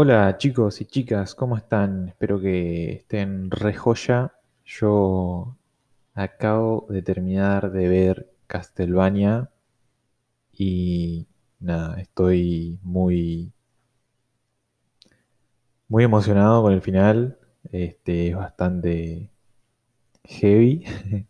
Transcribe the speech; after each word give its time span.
Hola 0.00 0.38
chicos 0.38 0.80
y 0.80 0.84
chicas, 0.86 1.34
¿cómo 1.34 1.56
están? 1.56 2.10
Espero 2.10 2.40
que 2.40 2.92
estén 2.92 3.50
re 3.50 3.74
joya. 3.74 4.32
Yo 4.64 5.56
acabo 6.14 6.86
de 6.88 7.02
terminar 7.02 7.72
de 7.72 7.88
ver 7.88 8.30
Castlevania 8.46 9.50
y 10.52 11.26
nada, 11.58 12.00
estoy 12.00 12.78
muy 12.84 13.52
muy 15.88 16.04
emocionado 16.04 16.62
con 16.62 16.72
el 16.72 16.80
final. 16.82 17.38
Este 17.72 18.28
es 18.28 18.36
bastante 18.36 19.30
heavy. 20.24 20.84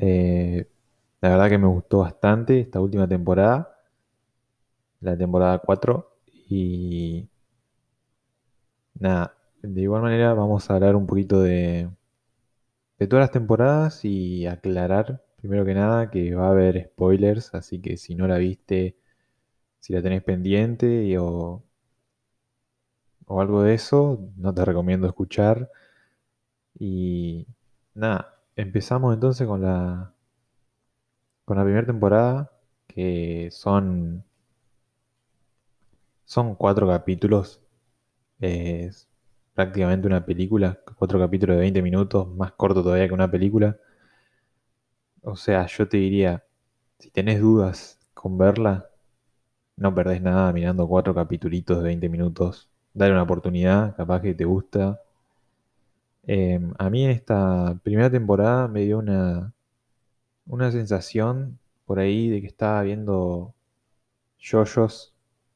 Eh, 0.00 0.68
la 1.20 1.30
verdad 1.30 1.48
que 1.48 1.58
me 1.58 1.66
gustó 1.66 1.98
bastante 2.00 2.60
esta 2.60 2.80
última 2.80 3.08
temporada, 3.08 3.80
la 5.00 5.16
temporada 5.16 5.58
4 5.58 6.12
y 6.48 7.28
Nada, 9.00 9.34
de 9.62 9.80
igual 9.80 10.02
manera 10.02 10.34
vamos 10.34 10.68
a 10.70 10.74
hablar 10.74 10.94
un 10.94 11.06
poquito 11.06 11.40
de, 11.40 11.88
de 12.98 13.06
todas 13.06 13.22
las 13.22 13.30
temporadas 13.30 14.04
y 14.04 14.46
aclarar, 14.46 15.24
primero 15.38 15.64
que 15.64 15.72
nada, 15.74 16.10
que 16.10 16.34
va 16.34 16.48
a 16.48 16.50
haber 16.50 16.84
spoilers, 16.92 17.54
así 17.54 17.80
que 17.80 17.96
si 17.96 18.14
no 18.14 18.28
la 18.28 18.36
viste, 18.38 18.96
si 19.80 19.92
la 19.94 20.02
tenés 20.02 20.22
pendiente 20.24 21.18
o, 21.18 21.62
o 23.26 23.40
algo 23.40 23.62
de 23.62 23.74
eso, 23.74 24.18
no 24.36 24.52
te 24.52 24.64
recomiendo 24.64 25.06
escuchar. 25.06 25.70
Y 26.78 27.46
nada, 27.94 28.40
empezamos 28.56 29.12
entonces 29.14 29.46
con 29.46 29.60
la, 29.62 30.14
con 31.44 31.56
la 31.56 31.64
primera 31.64 31.84
temporada, 31.86 32.52
que 32.86 33.48
son, 33.50 34.24
son 36.24 36.54
cuatro 36.54 36.86
capítulos. 36.86 37.60
Es 38.40 39.08
prácticamente 39.54 40.06
una 40.08 40.24
película, 40.26 40.80
cuatro 40.96 41.18
capítulos 41.20 41.56
de 41.56 41.60
20 41.60 41.82
minutos, 41.82 42.28
más 42.34 42.52
corto 42.52 42.82
todavía 42.82 43.06
que 43.08 43.14
una 43.14 43.30
película. 43.30 43.76
O 45.22 45.36
sea, 45.36 45.64
yo 45.66 45.88
te 45.88 45.96
diría, 45.98 46.42
si 46.98 47.10
tenés 47.10 47.40
dudas 47.40 48.00
con 48.14 48.36
verla, 48.38 48.90
no 49.76 49.94
perdés 49.94 50.22
nada 50.22 50.52
mirando 50.52 50.88
cuatro 50.88 51.14
capitulitos 51.14 51.78
de 51.78 51.84
20 51.84 52.08
minutos. 52.08 52.70
Dale 52.94 53.12
una 53.12 53.22
oportunidad, 53.24 53.96
capaz 53.96 54.22
que 54.22 54.34
te 54.34 54.44
gusta. 54.44 55.00
Eh, 56.26 56.60
a 56.78 56.90
mí 56.90 57.04
en 57.04 57.10
esta 57.10 57.78
primera 57.82 58.10
temporada 58.10 58.68
me 58.68 58.82
dio 58.82 58.98
una, 58.98 59.52
una 60.46 60.72
sensación 60.72 61.58
por 61.86 62.00
ahí 62.00 62.30
de 62.30 62.40
que 62.42 62.48
estaba 62.48 62.82
viendo 62.82 63.54
yoyos, 64.40 65.14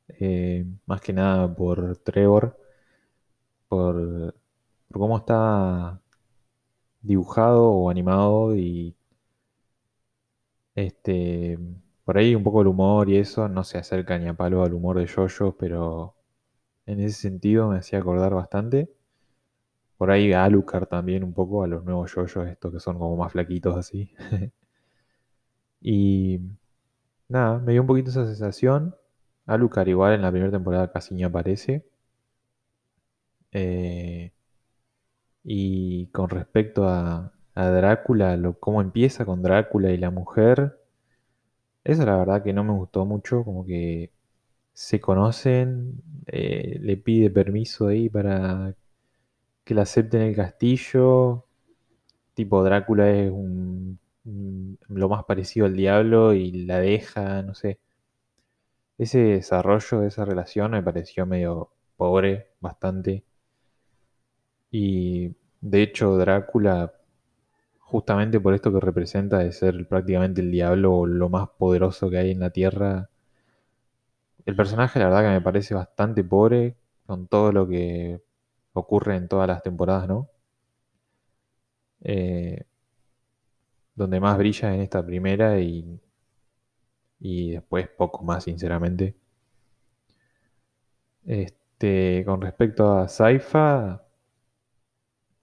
eh, 0.09 0.67
más 0.87 1.01
que 1.03 1.13
nada 1.15 1.55
por 1.55 1.97
Trevor, 1.99 2.59
por, 3.73 4.35
cómo 4.93 5.17
está 5.17 5.99
dibujado 7.01 7.71
o 7.71 7.89
animado 7.91 8.55
y 8.55 8.95
este, 10.75 11.59
por 12.05 12.19
ahí 12.19 12.35
un 12.35 12.43
poco 12.43 12.61
el 12.61 12.67
humor 12.69 13.09
y 13.09 13.17
eso 13.17 13.49
no 13.49 13.65
se 13.65 13.79
acerca 13.79 14.19
ni 14.19 14.29
a 14.29 14.35
palo 14.35 14.63
al 14.63 14.75
humor 14.75 14.99
de 14.99 15.07
yoyos, 15.07 15.55
pero 15.59 16.15
en 16.87 17.01
ese 17.01 17.21
sentido 17.23 17.69
me 17.69 17.79
hacía 17.79 18.01
acordar 18.01 18.35
bastante. 18.35 18.91
Por 19.97 20.11
ahí 20.11 20.33
a 20.35 20.45
Alucard 20.45 20.87
también 20.87 21.25
un 21.25 21.33
poco, 21.33 21.63
a 21.63 21.67
los 21.67 21.83
nuevos 21.85 22.15
yoyos, 22.15 22.47
estos 22.49 22.73
que 22.73 22.81
son 22.81 22.99
como 22.99 23.17
más 23.17 23.33
flaquitos 23.33 23.77
así. 23.77 24.13
Y 25.85 26.41
nada, 27.29 27.59
me 27.59 27.73
dio 27.73 27.83
un 27.83 27.89
poquito 27.89 28.11
esa 28.11 28.27
sensación. 28.27 28.95
Alucard 29.47 29.89
igual 29.89 30.15
en 30.15 30.23
la 30.23 30.31
primera 30.31 30.53
temporada 30.53 30.93
casi 30.93 31.15
ni 31.15 31.25
aparece. 31.25 31.85
Eh, 33.53 34.33
y 35.45 36.07
con 36.09 36.29
respecto 36.31 36.89
a, 36.89 37.33
Drácula, 37.55 38.37
lo, 38.37 38.59
cómo 38.59 38.81
empieza 38.81 39.25
con 39.25 39.41
Drácula 39.43 39.93
y 39.93 39.97
la 39.99 40.11
mujer, 40.11 40.81
eso 41.85 42.05
la 42.07 42.17
verdad 42.17 42.43
que 42.43 42.53
no 42.53 42.65
me 42.65 42.73
gustó 42.73 43.05
mucho, 43.05 43.45
como 43.45 43.65
que 43.67 44.13
se 44.75 45.01
conocen, 45.01 46.03
eh, 46.27 46.79
le 46.83 46.97
pide 46.99 47.31
permiso 47.31 47.89
ahí 47.89 48.09
para 48.11 48.75
que 49.65 49.75
la 49.75 49.83
acepten 49.83 50.23
el 50.23 50.37
castillo. 50.37 51.47
Tipo, 52.35 52.65
Drácula 52.65 53.11
es 53.11 53.31
un- 53.33 53.99
lo 54.89 55.09
más 55.09 55.25
parecido 55.25 55.67
al 55.67 55.77
diablo 55.77 56.35
y 56.35 56.53
la 56.67 56.81
deja, 56.81 57.43
no 57.43 57.55
sé. 57.55 57.81
Ese 58.97 59.19
desarrollo 59.19 60.01
de 60.01 60.09
esa 60.09 60.25
relación 60.25 60.71
me 60.71 60.83
pareció 60.83 61.27
medio 61.27 61.73
pobre, 61.99 62.53
bastante. 62.59 63.23
Y 64.73 65.37
de 65.61 65.83
hecho, 65.83 66.17
Drácula, 66.17 66.93
justamente 67.79 68.41
por 68.41 68.55
esto 68.55 68.73
que 68.73 68.81
representa 68.81 69.39
de 69.39 69.53
ser 69.53 69.87
prácticamente 69.89 70.41
el 70.41 70.51
diablo 70.51 71.07
lo 71.07 71.29
más 71.29 71.49
poderoso 71.51 72.11
que 72.11 72.19
hay 72.19 72.33
en 72.33 72.41
la 72.41 72.51
tierra, 72.51 73.11
el 74.47 74.57
personaje 74.57 74.99
la 74.99 75.07
verdad 75.07 75.23
que 75.23 75.29
me 75.31 75.41
parece 75.41 75.75
bastante 75.75 76.25
pobre 76.25 76.77
con 77.07 77.27
todo 77.29 77.53
lo 77.53 77.69
que 77.69 78.23
ocurre 78.73 79.17
en 79.17 79.29
todas 79.29 79.49
las 79.49 79.63
temporadas, 79.63 80.09
¿no? 80.09 80.29
Eh, 82.01 82.65
donde 83.95 84.21
más 84.21 84.37
brilla 84.37 84.75
en 84.75 84.81
esta 84.83 85.05
primera 85.05 85.59
y, 85.59 85.99
y 87.21 87.53
después 87.53 87.89
poco 87.89 88.23
más, 88.25 88.45
sinceramente. 88.45 89.15
Este, 91.25 92.23
con 92.25 92.41
respecto 92.41 92.93
a 92.93 93.09
Saifa, 93.09 94.03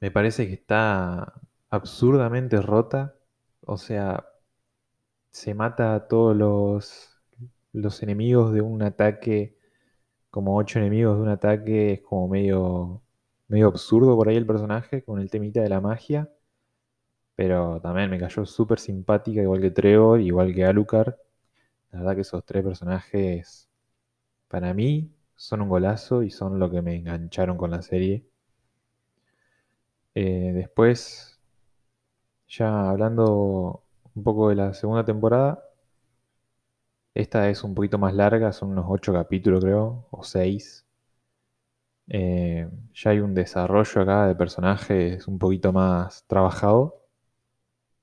me 0.01 0.11
parece 0.11 0.47
que 0.47 0.53
está 0.53 1.33
absurdamente 1.69 2.61
rota. 2.61 3.15
O 3.61 3.77
sea, 3.77 4.25
se 5.31 5.53
mata 5.53 5.95
a 5.95 6.07
todos 6.07 6.35
los, 6.35 7.09
los 7.73 8.03
enemigos 8.03 8.53
de 8.53 8.61
un 8.61 8.81
ataque, 8.83 9.57
como 10.31 10.57
ocho 10.57 10.79
enemigos 10.79 11.17
de 11.17 11.23
un 11.23 11.29
ataque, 11.29 11.93
es 11.93 12.01
como 12.01 12.27
medio, 12.29 13.03
medio 13.49 13.67
absurdo 13.69 14.15
por 14.17 14.29
ahí 14.29 14.37
el 14.37 14.47
personaje 14.47 15.03
con 15.03 15.19
el 15.21 15.31
temita 15.31 15.61
de 15.61 15.69
la 15.69 15.81
magia. 15.81 16.29
Pero 17.35 17.79
también 17.81 18.09
me 18.09 18.19
cayó 18.19 18.45
súper 18.45 18.79
simpática, 18.79 19.41
igual 19.41 19.61
que 19.61 19.71
Trevor, 19.71 20.19
igual 20.21 20.53
que 20.53 20.65
Alucard. 20.65 21.15
La 21.91 21.99
verdad 21.99 22.15
que 22.15 22.21
esos 22.21 22.45
tres 22.45 22.63
personajes, 22.63 23.69
para 24.49 24.73
mí, 24.73 25.13
son 25.35 25.61
un 25.63 25.69
golazo 25.69 26.23
y 26.23 26.31
son 26.31 26.59
lo 26.59 26.69
que 26.71 26.81
me 26.83 26.95
engancharon 26.95 27.57
con 27.57 27.71
la 27.71 27.81
serie. 27.83 28.25
Eh, 30.21 30.51
después, 30.53 31.39
ya 32.49 32.89
hablando 32.89 33.83
un 34.13 34.23
poco 34.23 34.49
de 34.49 34.55
la 34.55 34.73
segunda 34.73 35.05
temporada, 35.05 35.63
esta 37.13 37.47
es 37.51 37.63
un 37.63 37.75
poquito 37.75 37.99
más 37.99 38.15
larga, 38.15 38.51
son 38.51 38.71
unos 38.71 38.85
ocho 38.89 39.13
capítulos 39.13 39.63
creo, 39.63 40.07
o 40.09 40.23
seis. 40.23 40.87
Eh, 42.09 42.67
ya 42.93 43.11
hay 43.11 43.19
un 43.19 43.33
desarrollo 43.33 44.01
acá 44.01 44.27
de 44.27 44.35
personajes 44.35 45.27
un 45.27 45.39
poquito 45.39 45.71
más 45.71 46.25
trabajado. 46.27 47.05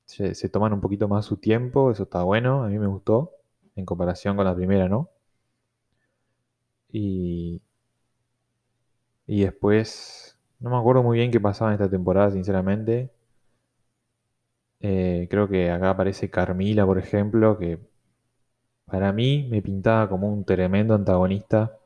Se, 0.06 0.34
se 0.34 0.49
toman 0.49 0.72
un 0.72 0.81
poquito 0.81 1.06
más 1.06 1.26
su 1.26 1.37
tiempo, 1.37 1.91
eso 1.91 2.05
está 2.05 2.22
bueno, 2.22 2.65
a 2.65 2.69
mí 2.69 2.78
me 2.78 2.87
gustó, 2.87 3.32
en 3.75 3.84
comparación 3.84 4.34
con 4.37 4.47
la 4.47 4.55
primera, 4.55 4.88
¿no? 4.88 5.10
Y, 6.93 7.60
y 9.26 9.43
después, 9.43 10.25
no 10.61 10.71
me 10.71 10.77
acuerdo 10.77 11.03
muy 11.03 11.19
bien 11.19 11.31
qué 11.31 11.41
pasaba 11.41 11.71
en 11.71 11.75
esta 11.81 11.91
temporada, 11.91 12.31
sinceramente. 12.31 13.11
Eh, 14.81 15.27
creo 15.31 15.49
que 15.49 15.71
acá 15.71 15.91
aparece 15.91 16.31
Carmila, 16.31 16.87
por 16.87 16.99
ejemplo, 16.99 17.59
que 17.59 17.78
para 18.84 19.12
mí 19.12 19.47
me 19.49 19.62
pintaba 19.62 20.09
como 20.09 20.27
un 20.28 20.44
tremendo 20.44 20.93
antagonista. 20.97 21.78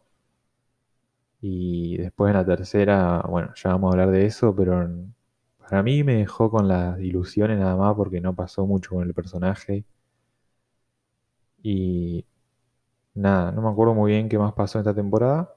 Y 1.42 1.96
después 1.96 2.30
en 2.30 2.36
la 2.36 2.44
tercera, 2.46 3.22
bueno, 3.28 3.52
ya 3.56 3.70
vamos 3.70 3.88
a 3.90 3.92
hablar 3.92 4.10
de 4.10 4.26
eso, 4.26 4.54
pero 4.54 4.88
para 5.58 5.82
mí 5.82 6.04
me 6.04 6.14
dejó 6.16 6.50
con 6.50 6.68
las 6.68 7.00
ilusiones 7.00 7.58
nada 7.58 7.76
más 7.76 7.94
porque 7.96 8.20
no 8.20 8.34
pasó 8.34 8.66
mucho 8.66 8.90
con 8.94 9.04
el 9.06 9.14
personaje. 9.14 9.84
Y 11.62 12.24
nada, 13.14 13.52
no 13.52 13.62
me 13.62 13.70
acuerdo 13.70 13.94
muy 13.94 14.12
bien 14.12 14.28
qué 14.28 14.38
más 14.38 14.54
pasó 14.54 14.78
en 14.78 14.82
esta 14.82 14.94
temporada. 14.94 15.54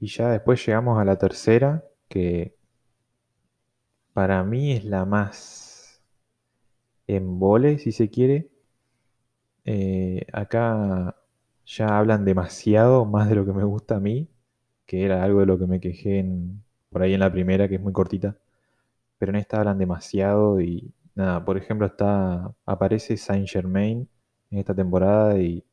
Y 0.00 0.08
ya 0.08 0.28
después 0.28 0.66
llegamos 0.66 0.98
a 1.00 1.04
la 1.06 1.16
tercera, 1.16 1.82
que 2.12 2.56
para 4.14 4.42
mí 4.42 4.72
es 4.72 4.84
la 4.86 5.04
más 5.04 6.02
embole, 7.06 7.78
si 7.78 7.92
se 7.92 8.10
quiere. 8.10 8.50
Eh, 9.64 10.26
acá 10.32 11.16
ya 11.66 11.98
hablan 11.98 12.24
demasiado, 12.24 13.04
más 13.04 13.28
de 13.28 13.36
lo 13.36 13.46
que 13.46 13.52
me 13.52 13.64
gusta 13.64 13.96
a 13.96 14.00
mí, 14.00 14.28
que 14.86 15.04
era 15.04 15.22
algo 15.24 15.40
de 15.40 15.46
lo 15.46 15.58
que 15.58 15.66
me 15.66 15.80
quejé 15.80 16.18
en- 16.20 16.62
por 16.90 17.02
ahí 17.02 17.14
en 17.14 17.20
la 17.20 17.32
primera, 17.32 17.68
que 17.68 17.76
es 17.76 17.80
muy 17.80 17.92
cortita. 17.92 18.36
Pero 19.18 19.30
en 19.32 19.36
esta 19.38 19.60
hablan 19.60 19.78
demasiado 19.78 20.60
y 20.62 20.94
nada, 21.14 21.44
por 21.44 21.58
ejemplo, 21.58 21.86
está, 21.86 22.54
aparece 22.66 23.16
Saint 23.18 23.48
Germain 23.48 24.08
en 24.50 24.58
esta 24.58 24.74
temporada 24.74 25.38
y 25.40 25.64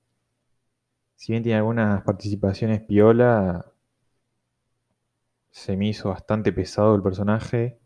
si 1.15 1.33
bien 1.33 1.43
tiene 1.43 1.57
algunas 1.59 2.01
participaciones 2.03 2.81
piola, 2.81 3.65
se 5.59 5.75
me 5.75 5.87
hizo 5.89 6.09
bastante 6.09 6.53
pesado 6.53 6.95
el 6.95 7.03
personaje. 7.03 7.77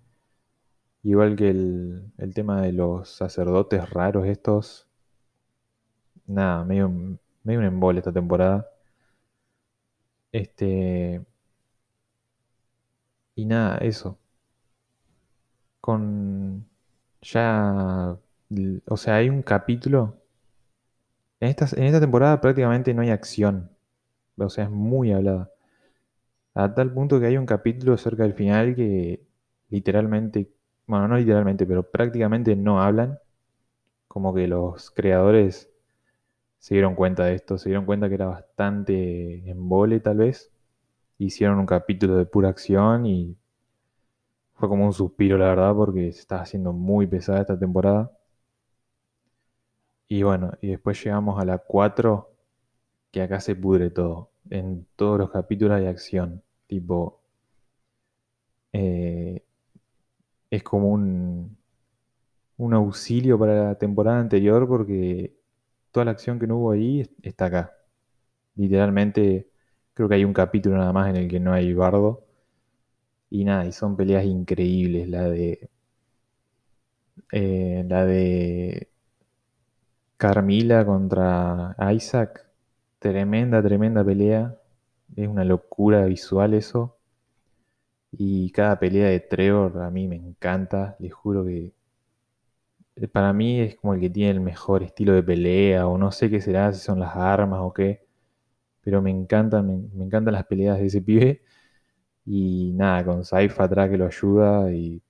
Igual 1.04 1.36
que 1.36 1.50
el, 1.50 2.12
el 2.18 2.34
tema 2.34 2.62
de 2.62 2.72
los 2.72 3.10
sacerdotes 3.10 3.90
raros 3.90 4.28
estos. 4.28 4.88
Nada, 6.28 6.64
medio, 6.66 6.90
medio 7.44 7.60
un 7.60 7.66
embole 7.66 8.00
esta 8.00 8.12
temporada. 8.12 8.68
Este. 10.34 11.22
Y 13.36 13.46
nada, 13.46 13.78
eso. 13.78 14.18
Con. 15.82 16.66
Ya. 17.22 18.18
O 18.88 18.98
sea, 18.98 19.16
hay 19.16 19.30
un 19.30 19.42
capítulo. 19.42 20.18
En 21.40 21.50
esta, 21.50 21.68
en 21.76 21.84
esta 21.84 22.00
temporada 22.00 22.42
prácticamente 22.42 22.94
no 22.94 23.02
hay 23.04 23.10
acción. 23.12 23.70
O 24.38 24.50
sea, 24.50 24.66
es 24.66 24.70
muy 24.72 25.12
hablada. 25.12 25.53
A 26.56 26.74
tal 26.74 26.92
punto 26.94 27.20
que 27.20 27.28
hay 27.28 27.38
un 27.38 27.46
capítulo 27.46 27.98
cerca 27.98 28.24
del 28.24 28.34
final 28.34 28.76
que 28.76 29.24
literalmente, 29.70 30.50
bueno, 30.88 31.08
no 31.08 31.18
literalmente, 31.18 31.66
pero 31.66 31.84
prácticamente 31.84 32.56
no 32.56 32.82
hablan. 32.82 33.20
Como 34.08 34.34
que 34.34 34.48
los 34.48 34.92
creadores 34.92 35.72
se 36.60 36.76
dieron 36.76 36.96
cuenta 36.96 37.26
de 37.26 37.36
esto, 37.36 37.58
se 37.58 37.70
dieron 37.70 37.86
cuenta 37.86 38.10
que 38.10 38.16
era 38.16 38.28
bastante 38.28 39.50
embole 39.50 40.00
tal 40.02 40.18
vez. 40.20 40.52
Hicieron 41.20 41.60
un 41.60 41.68
capítulo 41.68 42.18
de 42.18 42.26
pura 42.28 42.50
acción 42.50 43.06
y 43.08 43.38
fue 44.56 44.68
como 44.68 44.88
un 44.88 44.94
suspiro, 44.94 45.38
la 45.38 45.46
verdad, 45.50 45.76
porque 45.76 46.12
se 46.12 46.22
estaba 46.22 46.42
haciendo 46.42 46.74
muy 46.74 47.06
pesada 47.06 47.42
esta 47.42 47.60
temporada. 47.60 48.12
Y 50.08 50.24
bueno, 50.24 50.54
y 50.62 50.70
después 50.70 51.04
llegamos 51.04 51.42
a 51.42 51.46
la 51.46 51.58
4, 51.58 52.30
que 53.12 53.24
acá 53.24 53.40
se 53.42 53.56
pudre 53.56 53.90
todo. 53.92 54.32
En 54.52 54.88
todos 54.98 55.20
los 55.20 55.32
capítulos 55.32 55.78
hay 55.78 55.88
acción. 55.88 56.43
Tipo, 56.68 57.22
eh, 58.74 59.44
es 60.50 60.64
como 60.64 60.90
un, 60.90 61.58
un 62.58 62.74
auxilio 62.74 63.38
para 63.40 63.56
la 63.70 63.76
temporada 63.78 64.20
anterior 64.20 64.68
porque 64.68 65.36
toda 65.92 66.06
la 66.06 66.12
acción 66.12 66.40
que 66.40 66.48
no 66.48 66.58
hubo 66.58 66.72
ahí 66.72 67.10
está 67.24 67.46
acá. 67.46 67.74
Literalmente, 68.56 69.50
creo 69.94 70.10
que 70.10 70.16
hay 70.18 70.26
un 70.26 70.34
capítulo 70.34 70.78
nada 70.78 70.94
más 70.94 71.10
en 71.12 71.18
el 71.18 71.30
que 71.30 71.40
no 71.40 71.54
hay 71.54 71.74
bardo. 71.74 72.26
Y 73.30 73.44
nada, 73.44 73.66
y 73.66 73.74
son 73.74 73.98
peleas 73.98 74.24
increíbles. 74.24 75.10
La 75.10 75.30
de. 75.30 75.70
eh, 77.32 77.84
la 77.88 78.06
de 78.06 78.90
Carmila 80.18 80.84
contra 80.86 81.76
Isaac. 81.94 82.48
Tremenda, 83.00 83.62
tremenda 83.62 84.04
pelea. 84.04 84.56
Es 85.16 85.28
una 85.28 85.44
locura 85.44 86.06
visual 86.06 86.54
eso. 86.54 86.98
Y 88.14 88.52
cada 88.52 88.80
pelea 88.80 89.10
de 89.10 89.20
Trevor 89.20 89.82
a 89.82 89.90
mí 89.90 90.08
me 90.08 90.16
encanta. 90.16 90.96
Les 91.00 91.14
juro 91.14 91.46
que 91.46 91.74
eh, 92.96 93.08
para 93.08 93.34
mí 93.34 93.60
es 93.60 93.76
como 93.76 93.94
el 93.94 94.00
que 94.02 94.10
tiene 94.10 94.32
el 94.32 94.40
mejor 94.40 94.84
estilo 94.84 95.14
de 95.14 95.24
pelea. 95.24 95.88
O 95.88 95.98
no 95.98 96.12
sé 96.12 96.30
qué 96.30 96.42
será, 96.42 96.72
si 96.74 96.80
son 96.80 97.00
las 97.00 97.16
armas 97.16 97.60
o 97.64 97.74
qué. 97.74 98.06
Pero 98.82 99.02
me 99.02 99.12
encantan, 99.12 99.68
me, 99.68 100.06
encantan 100.06 100.34
las 100.36 100.46
peleas 100.46 100.80
de 100.80 100.88
ese 100.88 101.02
pibe. 101.02 101.44
Y 102.26 102.74
nada, 102.76 103.06
con 103.06 103.26
Saifa 103.26 103.66
atrás 103.66 103.90
que 103.90 103.98
lo 103.98 104.08
ayuda 104.08 104.72
y, 104.74 105.02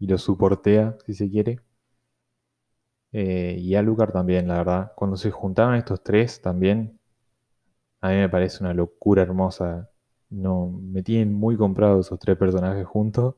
lo 0.00 0.18
soportea, 0.18 0.96
si 1.06 1.14
se 1.14 1.30
quiere. 1.30 1.60
Eh, 3.12 3.56
y 3.58 3.74
a 3.74 3.82
Lucar 3.82 4.12
también, 4.12 4.48
la 4.48 4.58
verdad. 4.58 4.92
Cuando 4.96 5.16
se 5.16 5.30
juntaban 5.30 5.76
estos 5.76 6.02
tres 6.02 6.40
también, 6.40 6.97
a 8.00 8.08
mí 8.10 8.16
me 8.16 8.28
parece 8.28 8.62
una 8.64 8.74
locura 8.74 9.22
hermosa. 9.22 9.90
No, 10.30 10.68
me 10.68 11.02
tienen 11.02 11.32
muy 11.34 11.56
comprado 11.56 12.00
esos 12.00 12.18
tres 12.18 12.36
personajes 12.36 12.86
juntos. 12.86 13.34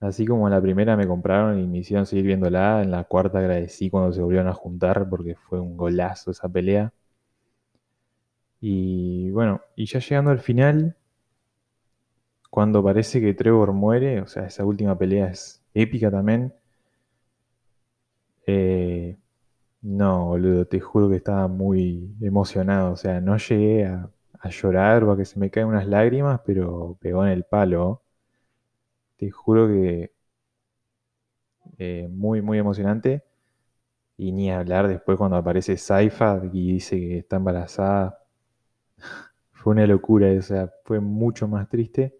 Así 0.00 0.26
como 0.26 0.48
en 0.48 0.54
la 0.54 0.60
primera 0.60 0.96
me 0.96 1.06
compraron 1.06 1.60
y 1.60 1.68
me 1.68 1.78
hicieron 1.78 2.04
seguir 2.04 2.26
viéndola, 2.26 2.82
en 2.82 2.90
la 2.90 3.04
cuarta 3.04 3.38
agradecí 3.38 3.90
cuando 3.90 4.12
se 4.12 4.20
volvieron 4.20 4.48
a 4.48 4.52
juntar 4.52 5.08
porque 5.08 5.36
fue 5.36 5.60
un 5.60 5.76
golazo 5.76 6.32
esa 6.32 6.48
pelea. 6.48 6.92
Y 8.60 9.30
bueno, 9.32 9.62
y 9.74 9.86
ya 9.86 9.98
llegando 9.98 10.30
al 10.30 10.38
final, 10.38 10.96
cuando 12.50 12.82
parece 12.84 13.22
que 13.22 13.32
Trevor 13.32 13.72
muere, 13.72 14.20
o 14.20 14.26
sea, 14.26 14.44
esa 14.46 14.64
última 14.66 14.98
pelea 14.98 15.28
es 15.28 15.62
épica 15.72 16.10
también. 16.10 16.52
Eh, 18.46 19.17
no, 19.82 20.26
boludo, 20.26 20.66
te 20.66 20.80
juro 20.80 21.08
que 21.08 21.16
estaba 21.16 21.48
muy 21.48 22.14
emocionado. 22.20 22.92
O 22.92 22.96
sea, 22.96 23.20
no 23.20 23.36
llegué 23.38 23.86
a, 23.86 24.10
llorar 24.50 25.04
o 25.04 25.12
a 25.12 25.16
que 25.16 25.24
se 25.24 25.38
me 25.38 25.50
caen 25.50 25.66
unas 25.68 25.86
lágrimas, 25.86 26.40
pero 26.44 26.96
pegó 27.00 27.24
en 27.24 27.32
el 27.32 27.44
palo. 27.44 28.02
Te 29.18 29.30
juro 29.30 29.68
que 29.68 30.12
eh, 31.78 32.08
muy, 32.10 32.42
muy 32.42 32.58
emocionante. 32.58 33.24
Y 34.16 34.32
ni 34.32 34.50
hablar 34.52 34.88
después 34.88 35.18
cuando 35.18 35.36
aparece 35.36 35.76
Saifa 35.76 36.42
y 36.52 36.72
dice 36.74 36.98
que 36.98 37.18
está 37.18 37.36
embarazada. 37.36 38.20
Fue 39.52 39.72
una 39.72 39.86
locura, 39.86 40.28
o 40.38 40.42
sea, 40.42 40.72
fue 40.84 41.00
mucho 41.00 41.48
más 41.48 41.68
triste. 41.68 42.16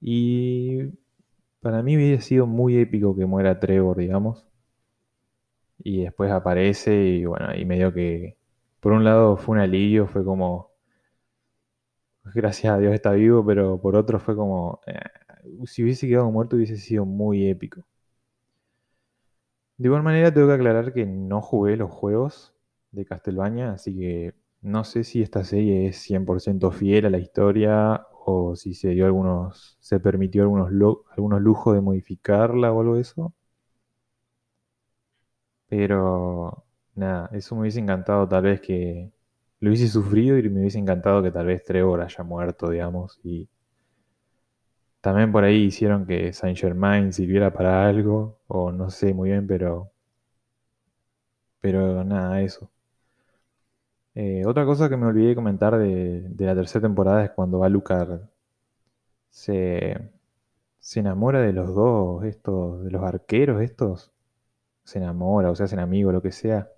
Y 0.00 0.84
para 1.60 1.82
mí 1.82 1.96
hubiera 1.96 2.20
sido 2.22 2.46
muy 2.46 2.78
épico 2.78 3.14
que 3.16 3.26
muera 3.26 3.60
Trevor, 3.60 3.98
digamos. 3.98 4.46
Y 5.88 6.02
después 6.02 6.32
aparece 6.32 6.92
y 6.96 7.26
bueno, 7.26 7.54
y 7.54 7.64
medio 7.64 7.92
que, 7.94 8.36
por 8.80 8.90
un 8.92 9.04
lado 9.04 9.36
fue 9.36 9.54
un 9.54 9.60
alivio, 9.60 10.08
fue 10.08 10.24
como, 10.24 10.72
gracias 12.34 12.72
a 12.74 12.78
Dios 12.78 12.92
está 12.94 13.12
vivo, 13.12 13.44
pero 13.46 13.80
por 13.80 13.96
otro 13.96 14.18
fue 14.20 14.36
como, 14.36 14.80
eh, 14.86 14.98
si 15.66 15.82
hubiese 15.82 16.08
quedado 16.08 16.30
muerto 16.30 16.56
hubiese 16.56 16.76
sido 16.76 17.04
muy 17.06 17.48
épico. 17.48 17.86
De 19.78 19.88
igual 19.88 20.02
manera 20.02 20.32
tengo 20.32 20.48
que 20.48 20.54
aclarar 20.54 20.92
que 20.92 21.06
no 21.06 21.40
jugué 21.42 21.76
los 21.76 21.90
juegos 21.90 22.54
de 22.92 23.04
Castlevania, 23.04 23.72
así 23.72 23.94
que 23.96 24.34
no 24.62 24.84
sé 24.84 25.04
si 25.04 25.22
esta 25.22 25.44
serie 25.44 25.86
es 25.86 25.96
100% 25.98 26.72
fiel 26.72 27.06
a 27.06 27.10
la 27.10 27.18
historia 27.18 28.06
o 28.24 28.56
si 28.56 28.74
se 28.74 28.90
dio 28.90 29.06
algunos, 29.06 29.76
se 29.80 30.00
permitió 30.00 30.42
algunos, 30.42 30.70
algunos 31.16 31.40
lujos 31.42 31.74
de 31.74 31.80
modificarla 31.80 32.72
o 32.72 32.80
algo 32.80 32.96
de 32.96 33.02
eso. 33.02 33.34
Pero 35.68 36.64
nada, 36.94 37.30
eso 37.32 37.54
me 37.54 37.62
hubiese 37.62 37.80
encantado 37.80 38.28
tal 38.28 38.42
vez 38.44 38.60
que 38.60 39.12
lo 39.60 39.70
hubiese 39.70 39.88
sufrido 39.88 40.38
y 40.38 40.48
me 40.50 40.60
hubiese 40.60 40.78
encantado 40.78 41.22
que 41.22 41.30
tal 41.30 41.46
vez 41.46 41.64
Trevor 41.64 42.02
haya 42.02 42.24
muerto, 42.24 42.70
digamos. 42.70 43.20
Y 43.24 43.48
también 45.00 45.32
por 45.32 45.42
ahí 45.42 45.64
hicieron 45.64 46.04
que 46.06 46.34
Saint 46.34 46.58
Germain 46.58 47.10
sirviera 47.10 47.50
para 47.50 47.88
algo, 47.88 48.40
o 48.46 48.70
no 48.72 48.90
sé 48.90 49.14
muy 49.14 49.30
bien, 49.30 49.46
pero, 49.46 49.90
pero 51.60 52.02
nada, 52.04 52.40
eso. 52.42 52.70
Eh, 54.16 54.42
otra 54.44 54.64
cosa 54.66 54.88
que 54.88 54.96
me 54.96 55.06
olvidé 55.06 55.28
de 55.28 55.34
comentar 55.36 55.78
de, 55.78 56.22
de 56.28 56.44
la 56.44 56.56
tercera 56.56 56.82
temporada 56.88 57.24
es 57.24 57.30
cuando 57.30 57.62
Alucard 57.62 58.22
se, 59.30 60.10
se 60.80 61.00
enamora 61.00 61.40
de 61.42 61.52
los 61.52 61.74
dos, 61.74 62.24
estos, 62.24 62.84
de 62.84 62.90
los 62.92 63.02
arqueros 63.04 63.62
estos. 63.62 64.12
Se 64.86 64.96
enamora, 64.96 65.50
o 65.50 65.54
se 65.54 65.64
hacen 65.64 65.80
amigos, 65.80 66.14
lo 66.14 66.22
que 66.22 66.32
sea. 66.32 66.70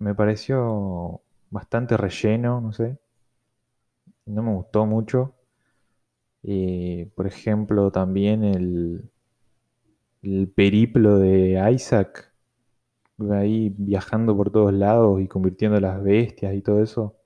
Me 0.00 0.14
pareció 0.14 1.22
bastante 1.50 1.96
relleno, 1.96 2.60
no 2.60 2.72
sé. 2.72 2.98
No 4.26 4.42
me 4.42 4.52
gustó 4.52 4.84
mucho. 4.84 5.36
Por 7.14 7.26
ejemplo, 7.26 7.90
también 7.90 8.44
el, 8.44 9.10
el 10.22 10.48
periplo 10.48 11.18
de 11.18 11.60
Isaac, 11.72 12.32
ahí 13.32 13.74
viajando 13.78 14.36
por 14.36 14.50
todos 14.52 14.72
lados 14.72 15.20
y 15.20 15.28
convirtiendo 15.28 15.80
las 15.80 16.02
bestias 16.02 16.54
y 16.54 16.62
todo 16.62 16.82
eso. 16.82 17.16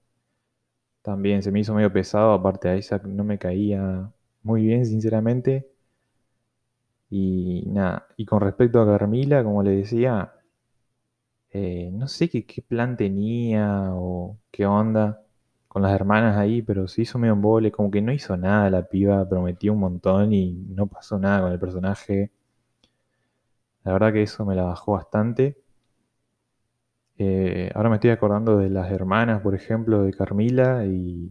También 1.03 1.43
se 1.43 1.51
me 1.53 1.61
hizo 1.61 1.73
medio 1.73 1.91
pesado, 1.93 2.33
aparte 2.33 2.77
Isaac 2.77 3.05
no 3.07 3.25
me 3.25 3.39
caía 3.39 4.13
muy 4.43 4.63
bien, 4.67 4.85
sinceramente. 4.85 5.71
Y 7.11 7.65
nada, 7.69 8.09
y 8.17 8.25
con 8.27 8.41
respecto 8.41 8.81
a 8.81 8.87
Carmila, 8.87 9.43
como 9.45 9.63
le 9.63 9.71
decía, 9.73 10.33
eh, 11.51 11.91
no 11.93 12.07
sé 12.09 12.29
qué, 12.29 12.63
plan 12.63 12.97
tenía 12.97 13.91
o 13.95 14.39
qué 14.51 14.67
onda 14.67 15.23
con 15.69 15.83
las 15.83 15.93
hermanas 15.93 16.37
ahí, 16.37 16.63
pero 16.63 16.89
se 16.89 17.03
hizo 17.03 17.19
medio 17.19 17.35
embole, 17.35 17.73
como 17.73 17.91
que 17.91 18.03
no 18.03 18.13
hizo 18.13 18.37
nada 18.37 18.71
la 18.71 18.83
piba, 18.89 19.29
prometió 19.29 19.73
un 19.73 19.81
montón 19.81 20.33
y 20.33 20.53
no 20.69 20.87
pasó 20.87 21.19
nada 21.19 21.43
con 21.43 21.53
el 21.53 21.59
personaje. 21.59 22.31
La 23.85 23.93
verdad 23.95 24.13
que 24.13 24.23
eso 24.23 24.45
me 24.45 24.55
la 24.55 24.65
bajó 24.65 24.93
bastante. 24.93 25.57
Eh, 27.19 27.71
ahora 27.75 27.89
me 27.89 27.97
estoy 27.97 28.11
acordando 28.11 28.59
de 28.59 28.69
las 28.71 28.91
hermanas, 28.93 29.41
por 29.43 29.55
ejemplo, 29.55 30.03
de 30.03 30.13
Carmila 30.13 30.85
y 30.87 31.31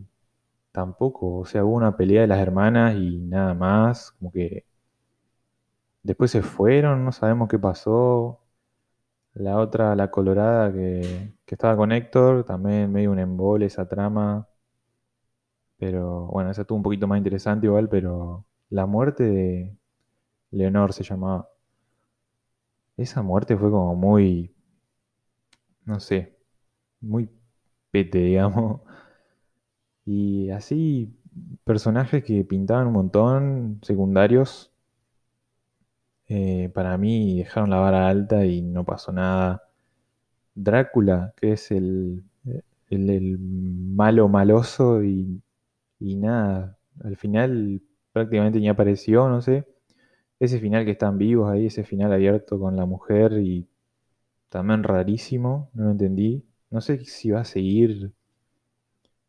tampoco, 0.72 1.40
o 1.40 1.46
sea, 1.46 1.66
hubo 1.66 1.76
una 1.76 1.98
pelea 1.98 2.22
de 2.22 2.28
las 2.28 2.40
hermanas 2.40 2.96
y 2.96 3.18
nada 3.20 3.54
más, 3.54 4.12
como 4.14 4.32
que 4.32 4.66
después 6.06 6.32
se 6.32 6.42
fueron, 6.44 7.04
no 7.06 7.12
sabemos 7.12 7.50
qué 7.50 7.60
pasó. 7.60 8.40
La 9.34 9.58
otra, 9.60 9.96
la 9.96 10.12
colorada 10.12 10.72
que, 10.74 11.34
estaba 11.48 11.78
con 11.78 11.92
Héctor, 11.92 12.46
también 12.46 12.92
medio 12.92 13.12
un 13.12 13.20
embole 13.20 13.66
esa 13.68 13.88
trama. 13.88 14.48
Pero 15.78 16.28
bueno, 16.28 16.52
esa 16.52 16.62
estuvo 16.62 16.78
un 16.78 16.84
poquito 16.84 17.08
más 17.08 17.18
interesante 17.18 17.68
igual, 17.68 17.90
pero 17.90 18.46
la 18.70 18.86
muerte 18.86 19.24
de 19.24 19.78
Leonor 20.52 20.94
se 20.94 21.04
llamaba. 21.04 21.50
Esa 22.98 23.22
muerte 23.22 23.58
fue 23.58 23.72
como 23.72 23.96
muy, 23.96 24.54
no 25.86 26.00
sé, 26.00 26.38
muy 27.02 27.30
pete, 27.92 28.20
digamos. 28.20 28.82
Y 30.06 30.50
así, 30.52 31.16
personajes 31.64 32.24
que 32.24 32.44
pintaban 32.44 32.88
un 32.88 32.94
montón, 32.94 33.80
secundarios, 33.84 34.75
eh, 36.28 36.70
para 36.74 36.98
mí 36.98 37.40
dejaron 37.40 37.70
la 37.70 37.78
vara 37.78 38.08
alta 38.10 38.46
y 38.46 38.62
no 38.62 38.84
pasó 38.86 39.12
nada. 39.12 39.64
Drácula, 40.56 41.34
que 41.38 41.54
es 41.54 41.72
el, 41.72 42.24
el, 42.90 43.10
el 43.10 43.40
malo 43.40 44.30
maloso 44.30 45.04
y, 45.04 45.42
y 46.00 46.16
nada, 46.18 46.78
al 47.04 47.18
final 47.18 47.82
prácticamente 48.14 48.60
ni 48.60 48.70
apareció, 48.70 49.30
no 49.30 49.42
sé. 49.42 49.66
Ese 50.40 50.60
final 50.60 50.86
que 50.86 50.92
están 50.92 51.18
vivos 51.18 51.52
ahí, 51.52 51.68
ese 51.68 51.84
final 51.86 52.14
abierto 52.14 52.60
con 52.60 52.76
la 52.78 52.86
mujer 52.86 53.34
y 53.40 53.68
también 54.50 54.84
rarísimo, 54.84 55.70
no 55.74 55.86
lo 55.86 55.92
entendí. 55.92 56.46
No 56.72 56.82
sé 56.82 57.00
si 57.06 57.32
va 57.32 57.42
a 57.42 57.46
seguir, 57.46 58.14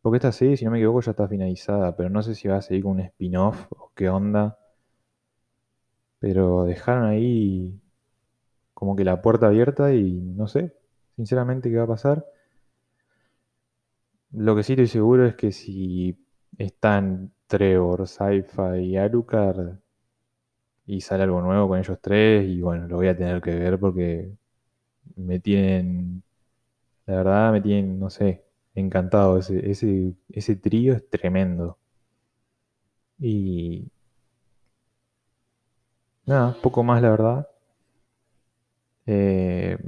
porque 0.02 0.16
esta 0.18 0.32
serie, 0.32 0.56
si 0.56 0.64
no 0.64 0.70
me 0.70 0.78
equivoco, 0.78 1.00
ya 1.00 1.10
está 1.12 1.28
finalizada, 1.28 1.96
pero 1.96 2.10
no 2.10 2.22
sé 2.22 2.34
si 2.34 2.48
va 2.48 2.56
a 2.58 2.62
seguir 2.62 2.84
con 2.84 2.92
un 2.92 3.00
spin-off 3.00 3.66
o 3.72 3.92
qué 3.94 4.08
onda. 4.08 4.58
Pero 6.26 6.64
dejaron 6.64 7.04
ahí 7.04 7.80
como 8.74 8.96
que 8.96 9.04
la 9.04 9.22
puerta 9.22 9.46
abierta 9.46 9.94
y 9.94 10.12
no 10.12 10.48
sé, 10.48 10.74
sinceramente, 11.14 11.70
qué 11.70 11.76
va 11.76 11.84
a 11.84 11.86
pasar. 11.86 12.26
Lo 14.32 14.56
que 14.56 14.64
sí 14.64 14.72
estoy 14.72 14.88
seguro 14.88 15.24
es 15.24 15.36
que 15.36 15.52
si 15.52 16.18
están 16.58 17.30
Trevor, 17.46 18.08
Sci-Fi 18.08 18.78
y 18.80 18.96
Alucard 18.96 19.78
y 20.84 21.00
sale 21.00 21.22
algo 21.22 21.40
nuevo 21.42 21.68
con 21.68 21.78
ellos 21.78 21.98
tres, 22.02 22.44
y 22.48 22.60
bueno, 22.60 22.88
lo 22.88 22.96
voy 22.96 23.06
a 23.06 23.16
tener 23.16 23.40
que 23.40 23.54
ver 23.54 23.78
porque 23.78 24.32
me 25.14 25.38
tienen, 25.38 26.24
la 27.06 27.16
verdad, 27.18 27.52
me 27.52 27.60
tienen, 27.60 28.00
no 28.00 28.10
sé, 28.10 28.44
encantado. 28.74 29.38
Ese, 29.38 29.70
ese, 29.70 30.14
ese 30.30 30.56
trío 30.56 30.94
es 30.94 31.08
tremendo. 31.08 31.78
Y 33.20 33.90
nada, 36.26 36.54
poco 36.62 36.82
más, 36.84 37.00
la 37.02 37.10
verdad. 37.10 37.48
Eh, 39.06 39.78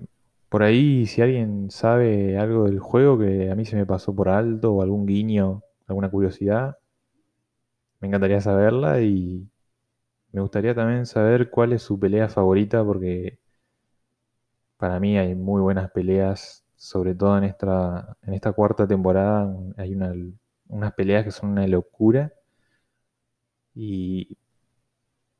por 0.49 0.63
ahí, 0.63 1.07
si 1.07 1.21
alguien 1.23 1.71
sabe 1.71 2.39
algo 2.39 2.65
del 2.65 2.79
juego 2.81 3.19
que 3.19 3.51
a 3.51 3.55
mí 3.55 3.65
se 3.65 3.77
me 3.77 3.87
pasó 3.87 4.15
por 4.15 4.29
alto 4.29 4.73
o 4.75 4.83
algún 4.83 5.07
guiño, 5.07 5.63
alguna 5.87 6.11
curiosidad, 6.11 6.79
me 8.01 8.09
encantaría 8.09 8.41
saberla 8.41 9.01
y 9.03 9.49
me 10.33 10.41
gustaría 10.43 10.75
también 10.75 11.07
saber 11.07 11.51
cuál 11.51 11.73
es 11.75 11.83
su 11.83 11.99
pelea 12.01 12.29
favorita 12.29 12.85
porque 12.85 13.39
para 14.77 14.99
mí 15.01 15.19
hay 15.19 15.35
muy 15.35 15.61
buenas 15.61 15.91
peleas, 15.91 16.65
sobre 16.77 17.15
todo 17.15 17.37
en 17.39 17.45
esta, 17.45 18.17
en 18.23 18.35
esta 18.35 18.53
cuarta 18.53 18.87
temporada 18.87 19.55
hay 19.77 19.95
una- 19.95 20.15
unas 20.69 20.93
peleas 20.95 21.25
que 21.25 21.31
son 21.31 21.51
una 21.51 21.67
locura 21.67 22.33
y 23.75 24.37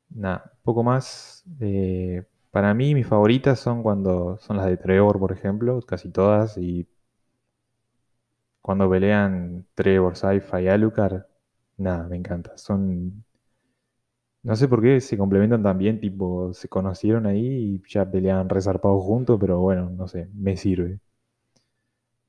nada, 0.09 0.53
poco 0.63 0.83
más. 0.83 1.43
eh, 1.61 2.23
para 2.51 2.73
mí 2.73 2.95
mis 2.95 3.07
favoritas 3.07 3.59
son 3.59 3.83
cuando 3.83 4.37
son 4.39 4.57
las 4.57 4.65
de 4.67 4.77
Trevor, 4.77 5.19
por 5.19 5.31
ejemplo, 5.31 5.81
casi 5.81 6.09
todas 6.11 6.57
y 6.57 6.87
cuando 8.61 8.89
pelean 8.89 9.65
Trevor, 9.75 10.15
Sci-Fi 10.15 10.63
y 10.63 10.67
Alucard, 10.69 11.23
nada, 11.77 12.07
me 12.07 12.17
encanta. 12.17 12.57
Son 12.57 13.23
No 14.43 14.55
sé 14.57 14.67
por 14.67 14.81
qué 14.81 14.99
se 14.99 15.17
complementan 15.17 15.63
tan 15.63 15.77
bien, 15.77 16.01
tipo, 16.01 16.53
se 16.53 16.67
conocieron 16.67 17.25
ahí 17.25 17.45
y 17.75 17.83
ya 17.87 18.09
peleaban 18.09 18.49
resarpados 18.49 19.01
juntos, 19.03 19.37
pero 19.39 19.59
bueno, 19.61 19.89
no 19.89 20.07
sé, 20.09 20.29
me 20.33 20.57
sirve. 20.57 20.99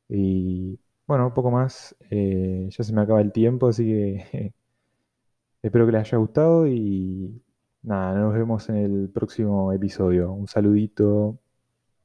Y 0.09 0.79
bueno, 1.07 1.27
un 1.29 1.35
poco 1.35 1.51
más, 1.51 1.97
eh, 2.11 2.69
ya 2.71 2.85
se 2.85 2.93
me 2.93 3.01
acaba 3.03 3.21
el 3.21 3.33
tiempo, 3.33 3.69
así 3.69 3.85
que 3.85 4.55
espero 5.63 5.87
que 5.87 5.93
les 5.93 6.01
haya 6.03 6.19
gustado 6.19 6.67
y 6.67 7.43
nada, 7.83 8.19
nos 8.19 8.35
vemos 8.35 8.69
en 8.69 8.77
el 8.77 9.11
próximo 9.11 9.73
episodio. 9.73 10.33
Un 10.33 10.47
saludito. 10.49 11.39